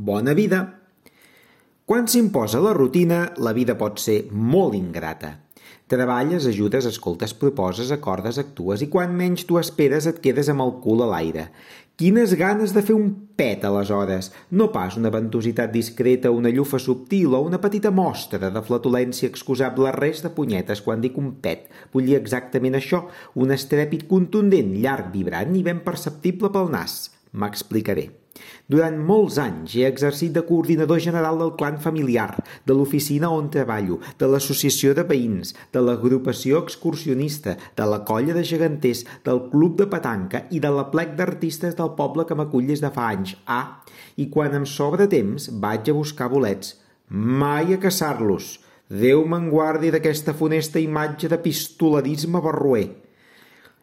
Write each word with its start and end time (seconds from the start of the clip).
bona 0.00 0.32
vida. 0.34 0.60
Quan 1.84 2.06
s'imposa 2.08 2.60
la 2.62 2.72
rutina, 2.72 3.34
la 3.36 3.52
vida 3.52 3.76
pot 3.76 4.00
ser 4.00 4.22
molt 4.32 4.76
ingrata. 4.78 5.34
Treballes, 5.90 6.46
ajudes, 6.46 6.86
escoltes, 6.86 7.34
proposes, 7.34 7.90
acordes, 7.90 8.38
actues 8.38 8.80
i 8.80 8.88
quan 8.88 9.12
menys 9.18 9.42
tu 9.44 9.58
esperes 9.58 10.06
et 10.06 10.20
quedes 10.22 10.48
amb 10.48 10.62
el 10.64 10.76
cul 10.84 11.02
a 11.02 11.08
l'aire. 11.10 11.48
Quines 12.00 12.32
ganes 12.38 12.72
de 12.72 12.80
fer 12.86 12.94
un 12.96 13.10
pet, 13.36 13.66
aleshores! 13.66 14.30
No 14.56 14.70
pas 14.72 14.96
una 14.96 15.10
ventositat 15.12 15.74
discreta, 15.74 16.30
una 16.32 16.48
llufa 16.54 16.78
subtil 16.80 17.34
o 17.36 17.42
una 17.44 17.60
petita 17.60 17.90
mostra 17.92 18.48
de 18.54 18.62
flatulència 18.64 19.28
excusable 19.28 19.92
res 19.98 20.24
de 20.24 20.30
punyetes 20.32 20.80
quan 20.86 21.02
dic 21.04 21.18
un 21.20 21.34
pet. 21.42 21.68
Vull 21.92 22.08
dir 22.08 22.16
exactament 22.22 22.78
això, 22.78 23.02
un 23.34 23.52
estrèpit 23.52 24.08
contundent, 24.08 24.72
llarg, 24.80 25.12
vibrant 25.12 25.52
i 25.58 25.66
ben 25.66 25.84
perceptible 25.84 26.54
pel 26.54 26.72
nas. 26.72 27.10
M'explicaré. 27.36 28.08
Durant 28.70 28.96
molts 29.02 29.36
anys 29.42 29.72
he 29.74 29.86
exercit 29.88 30.30
de 30.34 30.44
coordinador 30.46 31.00
general 31.02 31.40
del 31.40 31.52
clan 31.58 31.78
familiar, 31.82 32.28
de 32.66 32.74
l'oficina 32.76 33.30
on 33.34 33.48
treballo, 33.50 33.98
de 34.20 34.28
l'associació 34.30 34.94
de 34.94 35.02
veïns, 35.08 35.50
de 35.74 35.82
l'agrupació 35.82 36.60
excursionista, 36.62 37.56
de 37.76 37.88
la 37.90 37.98
colla 38.06 38.36
de 38.36 38.44
geganters, 38.46 39.02
del 39.26 39.42
club 39.50 39.74
de 39.80 39.88
petanca 39.90 40.44
i 40.54 40.62
de 40.62 40.70
la 40.76 40.86
plec 40.92 41.16
d'artistes 41.18 41.74
del 41.80 41.90
poble 41.98 42.26
que 42.28 42.36
m'acull 42.38 42.70
des 42.70 42.84
de 42.84 42.92
fa 42.94 43.08
anys. 43.16 43.34
Ah, 43.46 43.82
i 44.16 44.28
quan 44.30 44.54
em 44.54 44.68
sobra 44.68 45.08
temps 45.10 45.50
vaig 45.64 45.90
a 45.90 45.96
buscar 45.96 46.30
bolets. 46.30 46.76
Mai 47.10 47.74
a 47.74 47.80
caçar-los. 47.82 48.60
Déu 48.90 49.24
me'n 49.26 49.50
guardi 49.50 49.90
d'aquesta 49.90 50.34
funesta 50.34 50.78
imatge 50.82 51.30
de 51.30 51.38
pistoladisme 51.42 52.38
barroer. 52.42 52.86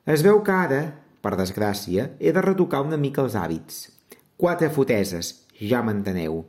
Es 0.07 0.23
veu 0.23 0.39
que 0.39 0.55
ara, 0.55 0.81
per 1.19 1.35
desgràcia, 1.35 2.13
he 2.19 2.31
de 2.31 2.43
retocar 2.43 2.85
una 2.87 2.99
mica 2.99 3.23
els 3.27 3.35
hàbits. 3.35 3.96
Quatre 4.37 4.67
foteses, 4.69 5.31
ja 5.57 5.79
m'enteneu. 5.81 6.43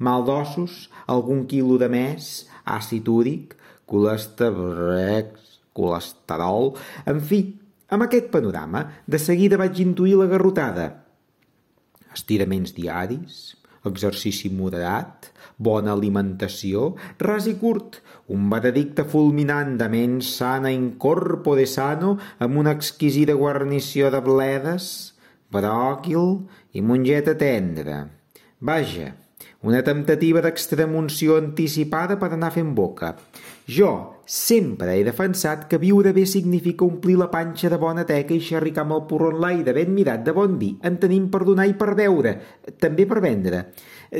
Mal 0.00 0.22
d'ossos, 0.24 0.86
algun 1.12 1.42
quilo 1.44 1.76
de 1.76 1.90
més, 1.92 2.46
àcid 2.64 3.10
úric, 3.12 3.52
colesterol, 3.84 5.28
colesterol... 5.76 6.72
En 7.04 7.20
fi, 7.20 7.42
amb 7.92 8.06
aquest 8.06 8.30
panorama, 8.32 8.86
de 9.04 9.20
seguida 9.20 9.60
vaig 9.60 9.82
intuir 9.84 10.16
la 10.16 10.30
garrotada. 10.30 10.88
Estiraments 12.16 12.72
diaris, 12.72 13.58
exercici 13.84 14.48
moderat, 14.48 15.28
bona 15.60 15.92
alimentació, 15.92 16.94
ras 17.20 17.44
i 17.50 17.58
curt, 17.60 18.00
un 18.32 18.48
veredicte 18.48 19.04
fulminant 19.04 19.76
de 19.76 19.90
ment 19.92 20.22
sana 20.24 20.72
in 20.72 20.94
corpore 20.96 21.68
sano 21.68 22.16
amb 22.40 22.56
una 22.64 22.72
exquisida 22.72 23.36
guarnició 23.36 24.08
de 24.08 24.24
bledes, 24.24 25.13
bròquil 25.52 26.40
i 26.72 26.82
mongeta 26.82 27.34
tendra. 27.36 28.04
Vaja, 28.64 29.12
una 29.64 29.82
temptativa 29.82 30.40
d'extremunció 30.44 31.38
anticipada 31.40 32.18
per 32.20 32.32
anar 32.34 32.52
fent 32.52 32.74
boca. 32.76 33.14
Jo 33.64 33.92
sempre 34.24 34.96
he 34.96 35.04
defensat 35.04 35.66
que 35.68 35.78
viure 35.80 36.12
bé 36.16 36.24
significa 36.28 36.84
omplir 36.84 37.16
la 37.20 37.30
panxa 37.32 37.70
de 37.72 37.78
bona 37.80 38.04
teca 38.08 38.34
i 38.36 38.42
xerricar 38.44 38.84
amb 38.84 38.96
el 38.96 39.02
porró 39.08 39.30
en 39.32 39.40
l'aire 39.40 39.72
ben 39.76 39.92
mirat 39.96 40.24
de 40.24 40.32
bon 40.36 40.58
vi, 40.60 40.74
en 40.84 40.96
tenim 41.00 41.30
per 41.32 41.44
donar 41.48 41.66
i 41.68 41.76
per 41.80 41.94
beure, 41.96 42.34
també 42.80 43.08
per 43.08 43.20
vendre. 43.24 43.66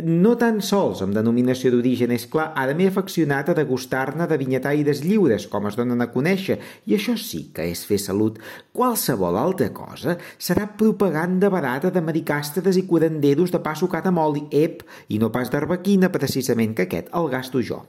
No 0.02 0.34
tan 0.40 0.58
sols 0.64 1.02
amb 1.04 1.14
denominació 1.14 1.70
d'origen, 1.70 2.10
és 2.14 2.26
clar, 2.30 2.48
ara 2.58 2.74
m'he 2.74 2.88
afeccionat 2.90 3.52
a 3.52 3.56
degustar-ne 3.58 4.26
de 4.26 4.38
vinyetaires 4.40 5.04
lliures, 5.06 5.46
com 5.52 5.68
es 5.70 5.78
donen 5.78 6.02
a 6.02 6.10
conèixer, 6.10 6.58
i 6.90 6.96
això 6.98 7.14
sí 7.20 7.44
que 7.54 7.68
és 7.70 7.84
fer 7.86 8.00
salut. 8.02 8.40
Qualsevol 8.74 9.38
altra 9.38 9.70
cosa 9.76 10.18
serà 10.38 10.66
propaganda 10.66 11.52
barata 11.52 11.94
de 11.94 12.02
maricàsteres 12.02 12.80
i 12.80 12.86
curanderos 12.90 13.54
de 13.54 13.62
pa 13.62 13.78
sucat 13.78 14.10
amb 14.10 14.24
oli, 14.24 14.48
ep, 14.50 14.82
i 15.14 15.22
no 15.22 15.30
pas 15.30 15.52
d'arbequina, 15.52 16.10
precisament, 16.10 16.74
que 16.74 16.88
aquest 16.88 17.14
el 17.14 17.30
gasto 17.30 17.62
jo. 17.62 17.84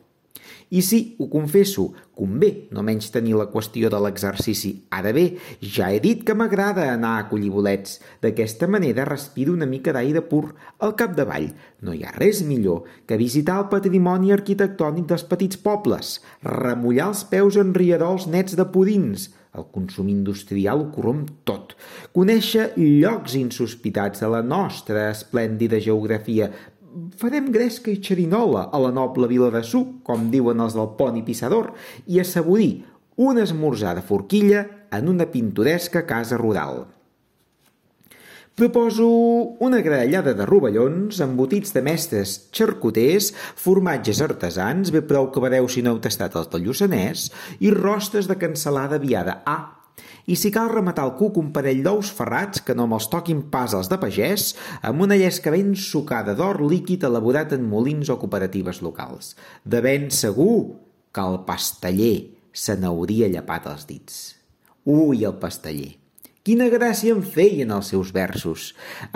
I 0.70 0.82
sí, 0.82 1.16
ho 1.20 1.28
confesso, 1.30 1.92
convé 2.18 2.50
no 2.74 2.84
menys 2.86 3.12
tenir 3.14 3.36
la 3.38 3.46
qüestió 3.52 3.92
de 3.94 4.00
l'exercici. 4.02 4.72
Ara 4.98 5.14
bé, 5.16 5.26
ja 5.62 5.92
he 5.94 6.02
dit 6.04 6.24
que 6.26 6.36
m'agrada 6.38 6.88
anar 6.92 7.14
a 7.20 7.28
collir 7.30 7.52
bolets. 7.54 8.00
D'aquesta 8.24 8.68
manera 8.72 9.06
respiro 9.08 9.54
una 9.54 9.70
mica 9.70 9.94
d'aire 9.96 10.26
pur. 10.26 10.56
Al 10.80 10.96
capdavall, 11.00 11.52
no 11.86 11.94
hi 11.94 12.04
ha 12.04 12.16
res 12.18 12.42
millor 12.48 12.90
que 13.06 13.22
visitar 13.22 13.62
el 13.62 13.70
patrimoni 13.72 14.34
arquitectònic 14.36 15.08
dels 15.12 15.26
petits 15.30 15.62
pobles, 15.62 16.20
remullar 16.44 17.12
els 17.14 17.26
peus 17.30 17.62
en 17.62 17.74
rierols 17.78 18.30
nets 18.32 18.58
de 18.58 18.66
pudins, 18.74 19.30
el 19.56 19.66
consum 19.72 20.10
industrial 20.12 20.82
ho 20.84 20.88
corromp 20.92 21.24
tot. 21.48 21.76
Conèixer 22.16 22.72
llocs 22.76 23.38
insospitats 23.40 24.24
de 24.24 24.32
la 24.34 24.42
nostra 24.44 25.08
esplèndida 25.14 25.80
geografia, 25.84 26.50
farem 27.20 27.52
gresca 27.52 27.92
i 27.92 28.00
xerinola 28.02 28.70
a 28.72 28.80
la 28.82 28.92
noble 28.96 29.30
vila 29.32 29.52
de 29.54 29.62
Suc, 29.64 30.02
com 30.08 30.30
diuen 30.34 30.64
els 30.64 30.76
del 30.78 30.92
pont 31.00 31.18
i 31.20 31.24
pissador, 31.26 31.74
i 32.08 32.20
assaborir 32.24 32.86
un 33.16 33.40
esmorzar 33.40 33.96
de 33.96 34.04
forquilla 34.04 34.66
en 34.92 35.10
una 35.12 35.28
pintoresca 35.32 36.06
casa 36.06 36.38
rural. 36.38 36.86
Proposo 38.56 39.06
una 39.60 39.82
graellada 39.84 40.32
de 40.34 40.46
rovellons, 40.48 41.20
embotits 41.20 41.74
de 41.76 41.82
mestres 41.84 42.38
xarcuters, 42.56 43.34
formatges 43.60 44.22
artesans, 44.24 44.94
bé 44.96 45.02
prou 45.04 45.28
que 45.28 45.44
vedeu 45.44 45.68
si 45.68 45.84
no 45.84 45.92
heu 45.92 46.00
tastat 46.00 46.38
els 46.40 46.48
del 46.54 46.64
Lluçanès, 46.64 47.28
i 47.60 47.74
rostes 47.76 48.32
de 48.32 48.40
cansalada 48.40 48.96
viada. 49.04 49.42
Ah, 49.44 49.75
i 50.26 50.38
si 50.40 50.52
cal 50.54 50.72
rematar 50.72 51.06
el 51.08 51.16
cuc 51.20 51.38
un 51.42 51.52
parell 51.56 51.84
d'ous 51.86 52.12
ferrats 52.18 52.64
que 52.66 52.76
no 52.78 52.88
me'ls 52.90 53.10
toquin 53.12 53.44
pas 53.54 53.76
els 53.78 53.90
de 53.92 54.00
pagès, 54.02 54.54
amb 54.82 55.06
una 55.06 55.18
llesca 55.20 55.54
ben 55.54 55.76
sucada 55.76 56.34
d'or 56.38 56.64
líquid 56.66 57.06
elaborat 57.08 57.54
en 57.58 57.68
molins 57.70 58.10
o 58.10 58.18
cooperatives 58.22 58.82
locals. 58.86 59.36
De 59.64 59.84
ben 59.86 60.10
segur 60.12 60.80
que 61.14 61.22
el 61.24 61.44
pasteller 61.48 62.16
se 62.56 62.78
n'hauria 62.80 63.30
llapat 63.32 63.70
els 63.72 63.86
dits. 63.90 64.18
Ui, 64.86 65.24
el 65.24 65.38
pasteller! 65.42 65.96
Quina 66.46 66.68
gràcia 66.70 67.10
em 67.16 67.24
feien 67.26 67.72
els 67.74 67.88
seus 67.90 68.12
versos. 68.14 68.68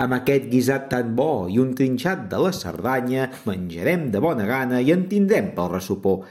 Amb 0.02 0.16
aquest 0.16 0.48
guisat 0.50 0.88
tan 0.90 1.12
bo 1.14 1.46
i 1.46 1.60
un 1.62 1.76
trinxat 1.78 2.24
de 2.32 2.40
la 2.42 2.50
Cerdanya 2.50 3.28
menjarem 3.46 4.08
de 4.10 4.22
bona 4.24 4.48
gana 4.48 4.80
i 4.82 4.90
en 4.90 5.04
tindrem 5.12 5.52
pel 5.54 5.70
ressupor. 5.76 6.24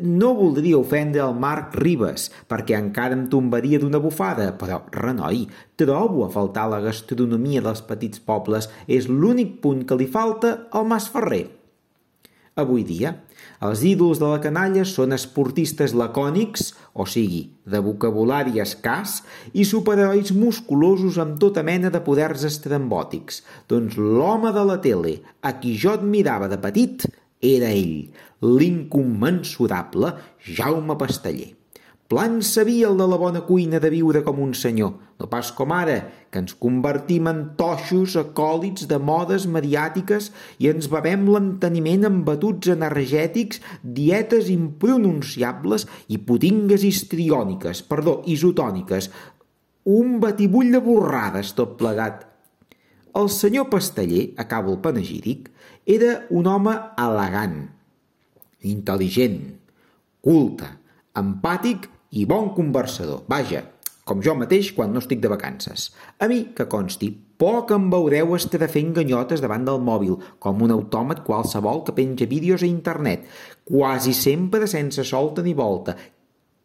No 0.00 0.30
voldria 0.38 0.78
ofendre 0.78 1.20
el 1.20 1.34
Marc 1.36 1.74
Ribes, 1.76 2.30
perquè 2.48 2.78
encara 2.78 3.16
em 3.18 3.26
tombaria 3.32 3.80
d'una 3.82 4.00
bufada, 4.00 4.46
però, 4.60 4.80
renoi, 4.94 5.44
trobo 5.76 6.24
a 6.24 6.30
faltar 6.32 6.70
la 6.72 6.80
gastronomia 6.84 7.60
dels 7.64 7.84
petits 7.84 8.22
pobles. 8.24 8.70
És 8.88 9.10
l'únic 9.10 9.58
punt 9.60 9.84
que 9.84 9.98
li 10.00 10.08
falta 10.08 10.56
al 10.72 10.88
Mas 10.88 11.10
Ferrer. 11.12 11.44
Avui 12.54 12.84
dia, 12.86 13.10
els 13.66 13.80
ídols 13.82 14.20
de 14.22 14.28
la 14.30 14.38
canalla 14.42 14.84
són 14.86 15.12
esportistes 15.16 15.90
lacònics, 15.98 16.68
o 16.94 17.02
sigui, 17.10 17.42
de 17.66 17.80
vocabulari 17.82 18.62
escàs, 18.62 19.16
i 19.52 19.66
superherois 19.66 20.30
musculosos 20.38 21.18
amb 21.18 21.40
tota 21.42 21.64
mena 21.66 21.90
de 21.90 22.00
poders 22.06 22.46
estrambòtics. 22.46 23.42
Doncs 23.68 23.98
l'home 23.98 24.54
de 24.54 24.64
la 24.70 24.78
tele, 24.86 25.18
a 25.42 25.56
qui 25.58 25.74
jo 25.74 25.96
admirava 25.98 26.48
de 26.52 26.60
petit, 26.62 27.08
era 27.44 27.70
ell, 27.72 28.08
l'incommensurable 28.40 30.14
Jaume 30.40 30.96
Pasteller. 30.96 31.52
Plan 32.04 32.42
sabia 32.44 32.90
el 32.90 32.98
de 33.00 33.06
la 33.08 33.16
bona 33.16 33.40
cuina 33.46 33.78
de 33.80 33.88
viure 33.88 34.20
com 34.26 34.42
un 34.44 34.50
senyor, 34.54 34.90
no 35.18 35.28
pas 35.32 35.48
com 35.56 35.72
ara, 35.72 35.96
que 36.28 36.42
ens 36.42 36.52
convertim 36.60 37.30
en 37.30 37.40
toixos 37.56 38.12
acòlits 38.20 38.84
de 38.90 38.98
modes 39.00 39.46
mediàtiques 39.48 40.28
i 40.60 40.68
ens 40.68 40.90
bevem 40.92 41.24
l'enteniment 41.32 42.04
amb 42.10 42.20
batuts 42.28 42.68
energètics, 42.74 43.62
dietes 43.82 44.52
impronunciables 44.52 45.88
i 46.12 46.20
putingues 46.28 46.84
histriòniques, 46.84 47.80
perdó, 47.88 48.18
isotòniques, 48.36 49.08
un 49.88 50.20
batibull 50.20 50.76
de 50.76 50.84
borrades 50.84 51.56
tot 51.56 51.78
plegat. 51.80 52.33
El 53.14 53.28
senyor 53.30 53.68
Pasteller, 53.70 54.32
acabo 54.36 54.72
el 54.72 54.80
panegíric, 54.82 55.50
era 55.86 56.24
un 56.34 56.48
home 56.50 56.72
elegant, 56.98 57.60
intel·ligent, 58.66 59.38
culte, 60.24 60.70
empàtic 61.20 61.86
i 62.18 62.24
bon 62.26 62.50
conversador. 62.56 63.22
Vaja, 63.30 63.62
com 64.04 64.18
jo 64.24 64.34
mateix 64.36 64.72
quan 64.76 64.90
no 64.92 65.00
estic 65.00 65.22
de 65.22 65.30
vacances. 65.30 65.92
A 66.18 66.26
mi, 66.28 66.40
que 66.56 66.66
consti, 66.70 67.12
poc 67.40 67.70
em 67.76 67.86
veureu 67.92 68.34
estar 68.36 68.66
fent 68.72 68.90
ganyotes 68.98 69.40
davant 69.44 69.64
del 69.68 69.78
mòbil, 69.84 70.18
com 70.42 70.66
un 70.66 70.74
autòmat 70.74 71.22
qualsevol 71.24 71.84
que 71.86 71.94
penja 71.96 72.28
vídeos 72.28 72.66
a 72.66 72.68
internet, 72.68 73.24
quasi 73.64 74.12
sempre 74.12 74.66
sense 74.70 75.06
solta 75.06 75.46
ni 75.46 75.54
volta. 75.54 75.96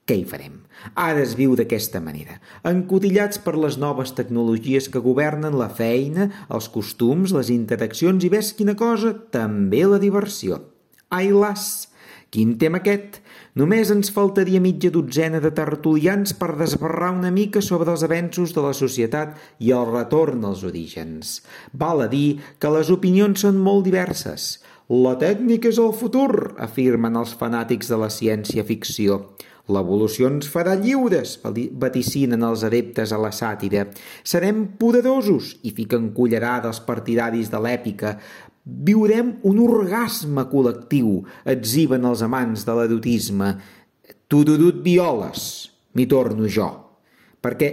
Què 0.10 0.16
hi 0.18 0.24
farem? 0.26 0.56
Ara 0.98 1.22
es 1.22 1.36
viu 1.38 1.52
d'aquesta 1.54 2.00
manera, 2.02 2.40
encotillats 2.66 3.38
per 3.44 3.54
les 3.62 3.76
noves 3.78 4.16
tecnologies 4.18 4.88
que 4.90 5.04
governen 5.06 5.58
la 5.60 5.68
feina, 5.70 6.26
els 6.58 6.70
costums, 6.74 7.36
les 7.36 7.52
interaccions 7.54 8.26
i 8.26 8.32
ves 8.34 8.50
quina 8.58 8.74
cosa, 8.80 9.14
també 9.38 9.84
la 9.86 10.02
diversió. 10.02 10.58
Ai 11.14 11.30
las, 11.30 11.68
Quin 12.30 12.52
tema 12.62 12.78
aquest? 12.78 13.16
Només 13.58 13.90
ens 13.90 14.12
faltaria 14.14 14.60
mitja 14.62 14.92
dotzena 14.94 15.40
de 15.42 15.50
tertulians 15.58 16.36
per 16.38 16.52
desbarrar 16.60 17.10
una 17.16 17.32
mica 17.34 17.64
sobre 17.66 17.90
els 17.90 18.04
avenços 18.06 18.54
de 18.54 18.62
la 18.62 18.74
societat 18.78 19.34
i 19.66 19.72
el 19.74 19.90
retorn 19.90 20.46
als 20.46 20.62
orígens. 20.68 21.40
Val 21.74 22.06
a 22.06 22.08
dir 22.12 22.38
que 22.62 22.70
les 22.76 22.92
opinions 22.94 23.42
són 23.48 23.58
molt 23.58 23.88
diverses. 23.90 24.60
La 24.90 25.12
tècnica 25.22 25.70
és 25.70 25.78
el 25.78 25.92
futur, 25.94 26.56
afirmen 26.58 27.14
els 27.20 27.36
fanàtics 27.38 27.92
de 27.92 27.98
la 28.02 28.08
ciència-ficció. 28.10 29.20
L'evolució 29.70 30.32
ens 30.34 30.48
farà 30.50 30.74
lliures, 30.80 31.36
vaticinen 31.44 32.42
els 32.48 32.64
adeptes 32.66 33.14
a 33.14 33.20
la 33.22 33.30
sàtira. 33.30 33.84
Serem 34.26 34.64
poderosos, 34.82 35.52
i 35.62 35.76
fiquen 35.78 36.08
cullerada 36.18 36.72
els 36.72 36.82
partidaris 36.88 37.52
de 37.54 37.62
l'èpica. 37.62 38.16
Viurem 38.66 39.36
un 39.46 39.62
orgasme 39.62 40.48
col·lectiu, 40.50 41.20
exhiben 41.46 42.10
els 42.10 42.26
amants 42.26 42.66
de 42.66 42.80
l'erotisme. 42.80 43.52
Tururut 44.26 44.82
violes, 44.82 45.70
m'hi 45.94 46.10
torno 46.10 46.50
jo. 46.50 46.72
Perquè 47.38 47.70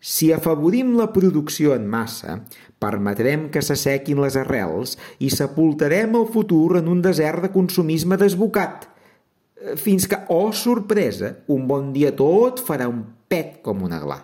si 0.00 0.32
afavorim 0.32 0.94
la 0.96 1.10
producció 1.12 1.74
en 1.76 1.84
massa, 1.88 2.40
permetrem 2.80 3.50
que 3.52 3.60
s'assequin 3.60 4.20
les 4.24 4.38
arrels 4.40 4.96
i 5.20 5.28
sepultarem 5.32 6.16
el 6.16 6.26
futur 6.32 6.78
en 6.80 6.88
un 6.88 7.02
desert 7.04 7.44
de 7.44 7.52
consumisme 7.52 8.16
desbocat, 8.20 8.88
fins 9.76 10.08
que, 10.08 10.16
oh 10.32 10.52
sorpresa, 10.56 11.34
un 11.52 11.66
bon 11.68 11.92
dia 11.92 12.14
tot 12.16 12.62
farà 12.64 12.88
un 12.88 13.04
pet 13.28 13.60
com 13.64 13.84
un 13.84 13.92
aglà. 13.92 14.22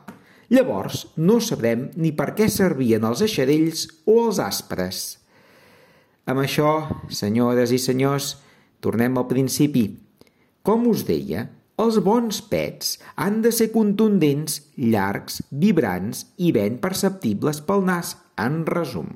Llavors 0.48 1.08
no 1.18 1.40
sabrem 1.42 1.88
ni 1.98 2.12
per 2.16 2.30
què 2.38 2.48
servien 2.52 3.04
els 3.04 3.22
eixarells 3.26 3.86
o 4.06 4.20
els 4.28 4.40
aspres. 4.40 5.18
Amb 6.26 6.42
això, 6.42 6.70
senyores 7.10 7.74
i 7.74 7.80
senyors, 7.82 8.36
tornem 8.80 9.18
al 9.18 9.26
principi. 9.28 9.88
Com 10.66 10.86
us 10.90 11.04
deia, 11.06 11.46
els 11.82 11.98
bons 12.00 12.38
pets 12.50 12.94
han 13.20 13.42
de 13.44 13.50
ser 13.52 13.68
contundents, 13.74 14.60
llargs, 14.80 15.42
vibrants 15.50 16.24
i 16.40 16.52
ben 16.56 16.78
perceptibles 16.80 17.60
pel 17.66 17.84
nas, 17.84 18.14
en 18.40 18.62
resum. 18.68 19.10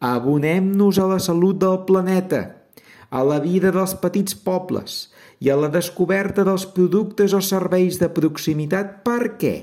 Abonem-nos 0.00 0.98
a 0.98 1.08
la 1.10 1.18
salut 1.22 1.58
del 1.60 1.82
planeta, 1.88 2.42
a 3.10 3.22
la 3.26 3.40
vida 3.42 3.72
dels 3.74 3.96
petits 3.98 4.36
pobles 4.46 5.00
i 5.42 5.50
a 5.50 5.56
la 5.58 5.70
descoberta 5.72 6.44
dels 6.46 6.66
productes 6.70 7.34
o 7.34 7.42
serveis 7.42 7.98
de 7.98 8.08
proximitat 8.14 9.00
per 9.06 9.34
què? 9.40 9.54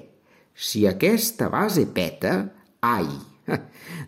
Si 0.54 0.84
aquesta 0.90 1.48
base 1.54 1.86
peta, 1.94 2.36
ai, 2.84 3.08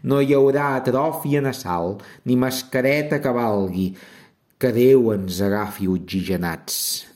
no 0.09 0.19
hi 0.19 0.35
haurà 0.35 0.73
atròfia 0.79 1.43
nasal 1.45 1.95
ni 2.27 2.35
mascareta 2.35 3.21
que 3.23 3.33
valgui, 3.35 3.93
que 4.59 4.73
Déu 4.75 5.13
ens 5.13 5.39
agafi 5.45 5.87
oxigenats. 5.87 7.07